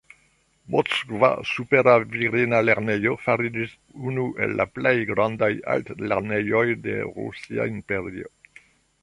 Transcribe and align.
Moskva 0.75 1.27
supera 1.49 1.93
virina 2.15 2.61
lernejo 2.69 3.13
fariĝis 3.25 3.75
unu 4.13 4.25
el 4.47 4.57
la 4.63 4.67
plej 4.79 4.95
grandaj 5.11 5.51
altlernejoj 5.77 6.65
de 6.89 6.99
Rusia 7.13 7.71
Imperio. 7.77 8.35